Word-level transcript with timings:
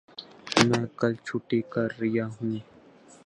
میں 0.67 0.85
کل 0.99 1.13
چھٹی 1.25 1.59
کر 1.73 1.87
ریا 2.01 2.25
ہوں 2.27 2.55